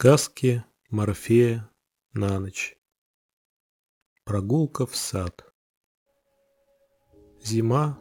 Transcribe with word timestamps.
Сказки 0.00 0.64
Морфея 0.88 1.68
на 2.14 2.40
ночь. 2.40 2.78
Прогулка 4.24 4.86
в 4.86 4.96
сад. 4.96 5.44
Зима 7.44 7.98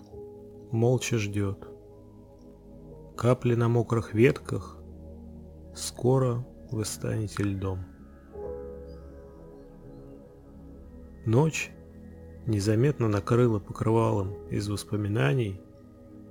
молча 0.71 1.17
ждет. 1.17 1.67
Капли 3.17 3.55
на 3.55 3.67
мокрых 3.67 4.13
ветках, 4.13 4.81
скоро 5.75 6.47
вы 6.71 6.85
станете 6.85 7.43
льдом. 7.43 7.83
Ночь 11.25 11.69
незаметно 12.45 13.09
накрыла 13.09 13.59
покрывалом 13.59 14.47
из 14.47 14.69
воспоминаний, 14.69 15.59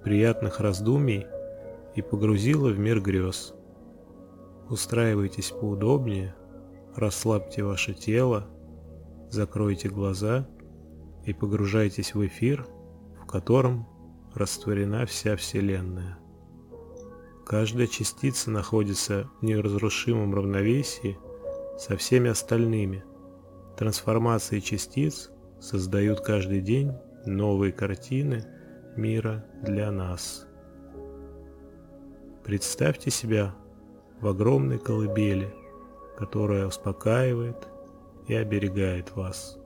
приятных 0.02 0.60
раздумий 0.60 1.26
и 1.94 2.00
погрузила 2.00 2.70
в 2.70 2.78
мир 2.78 3.02
грез. 3.02 3.52
Устраивайтесь 4.70 5.50
поудобнее, 5.50 6.34
расслабьте 6.94 7.62
ваше 7.62 7.94
тело, 7.94 8.46
закройте 9.30 9.88
глаза 9.88 10.46
и 11.24 11.32
погружайтесь 11.32 12.14
в 12.14 12.26
эфир, 12.26 12.66
в 13.22 13.26
котором 13.26 13.88
растворена 14.34 15.06
вся 15.06 15.36
Вселенная. 15.36 16.18
Каждая 17.46 17.86
частица 17.86 18.50
находится 18.50 19.30
в 19.40 19.44
неразрушимом 19.44 20.34
равновесии 20.34 21.18
со 21.78 21.96
всеми 21.96 22.28
остальными. 22.28 23.04
Трансформации 23.78 24.60
частиц 24.60 25.30
создают 25.60 26.20
каждый 26.20 26.60
день 26.60 26.92
новые 27.24 27.72
картины 27.72 28.44
мира 28.96 29.46
для 29.62 29.90
нас. 29.90 30.46
Представьте 32.44 33.10
себя 33.10 33.54
в 34.20 34.26
огромной 34.26 34.78
колыбели, 34.78 35.54
которая 36.16 36.66
успокаивает 36.66 37.68
и 38.26 38.34
оберегает 38.34 39.14
вас. 39.14 39.58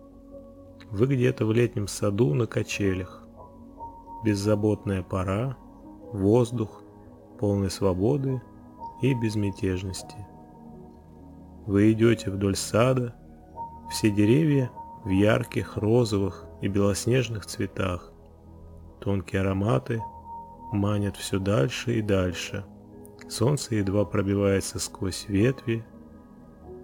Вы 0.91 1.07
где-то 1.07 1.47
в 1.47 1.53
летнем 1.53 1.89
саду 1.89 2.35
на 2.35 2.47
качелях. 2.47 3.23
Беззаботная 4.25 5.03
пора, 5.03 5.57
воздух, 6.13 6.83
полной 7.39 7.71
свободы 7.71 8.43
и 9.01 9.15
безмятежности. 9.15 10.27
Вы 11.67 11.93
идете 11.93 12.31
вдоль 12.31 12.57
сада, 12.57 13.17
все 13.91 14.11
деревья 14.11 14.71
в 15.05 15.09
ярких 15.09 15.77
розовых 15.77 16.45
и 16.61 16.69
белоснежных 16.69 17.47
цветах. 17.47 18.13
Тонкие 19.01 19.41
ароматы 19.41 20.01
манят 20.73 21.17
все 21.17 21.39
дальше 21.39 21.99
и 21.99 22.03
дальше– 22.03 22.65
Солнце 23.33 23.77
едва 23.77 24.05
пробивается 24.05 24.79
сквозь 24.79 25.25
ветви, 25.27 25.83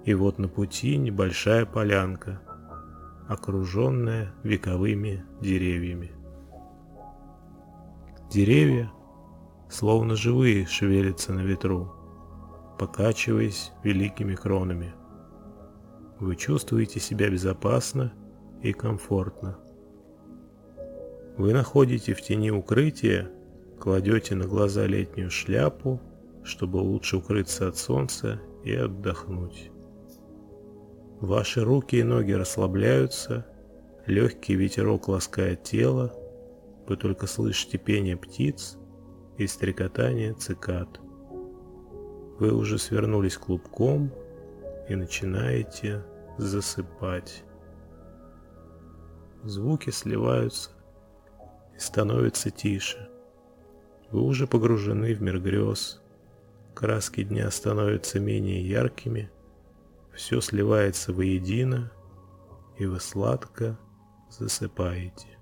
и 0.06 0.14
вот 0.14 0.38
на 0.38 0.48
пути 0.48 0.96
небольшая 0.96 1.66
полянка, 1.66 2.40
окруженная 3.28 4.32
вековыми 4.44 5.26
деревьями. 5.42 6.10
Деревья, 8.30 8.90
словно 9.68 10.16
живые, 10.16 10.64
шевелятся 10.64 11.34
на 11.34 11.40
ветру, 11.40 11.92
покачиваясь 12.78 13.72
великими 13.82 14.34
кронами. 14.34 14.94
Вы 16.18 16.34
чувствуете 16.34 16.98
себя 16.98 17.28
безопасно 17.28 18.14
и 18.62 18.72
комфортно. 18.72 19.58
Вы 21.36 21.52
находите 21.52 22.14
в 22.14 22.22
тени 22.22 22.50
укрытия, 22.50 23.30
кладете 23.78 24.34
на 24.34 24.46
глаза 24.46 24.86
летнюю 24.86 25.30
шляпу 25.30 26.00
чтобы 26.48 26.78
лучше 26.78 27.18
укрыться 27.18 27.68
от 27.68 27.76
солнца 27.76 28.40
и 28.64 28.74
отдохнуть. 28.74 29.70
Ваши 31.20 31.62
руки 31.62 31.96
и 31.96 32.02
ноги 32.02 32.32
расслабляются, 32.32 33.46
легкий 34.06 34.54
ветерок 34.54 35.08
ласкает 35.08 35.62
тело, 35.62 36.14
вы 36.88 36.96
только 36.96 37.26
слышите 37.26 37.76
пение 37.76 38.16
птиц 38.16 38.78
и 39.36 39.46
стрекотание 39.46 40.32
цикад. 40.32 40.88
Вы 42.38 42.54
уже 42.54 42.78
свернулись 42.78 43.36
клубком 43.36 44.10
и 44.88 44.94
начинаете 44.94 46.02
засыпать. 46.38 47.44
Звуки 49.42 49.90
сливаются 49.90 50.70
и 51.76 51.78
становятся 51.78 52.50
тише. 52.50 53.08
Вы 54.10 54.22
уже 54.22 54.46
погружены 54.46 55.14
в 55.14 55.20
мир 55.20 55.40
грез, 55.40 56.00
краски 56.78 57.24
дня 57.24 57.50
становятся 57.50 58.20
менее 58.20 58.60
яркими, 58.64 59.32
все 60.14 60.40
сливается 60.40 61.12
воедино, 61.12 61.90
и 62.78 62.86
вы 62.86 63.00
сладко 63.00 63.76
засыпаете. 64.30 65.37